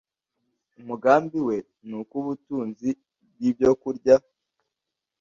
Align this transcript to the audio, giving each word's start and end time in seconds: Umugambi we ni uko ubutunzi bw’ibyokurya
Umugambi 0.79 1.39
we 1.47 1.57
ni 1.87 1.95
uko 1.99 2.13
ubutunzi 2.21 2.89
bw’ibyokurya 3.31 4.15